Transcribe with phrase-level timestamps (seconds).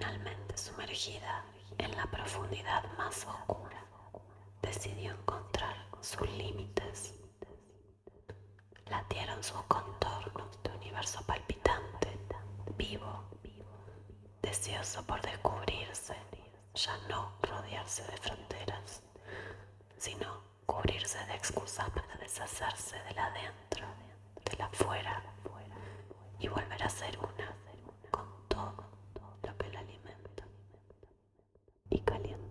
[0.00, 1.44] Finalmente sumergida
[1.76, 3.84] en la profundidad más oscura,
[4.62, 7.12] decidió encontrar sus límites.
[8.86, 12.18] Latieron sus contornos de universo palpitante,
[12.78, 13.28] vivo,
[14.40, 16.16] deseoso por descubrirse,
[16.72, 19.02] ya no rodearse de fronteras,
[19.98, 23.84] sino cubrirse de excusas para deshacerse de la adentro,
[32.22, 32.49] колен.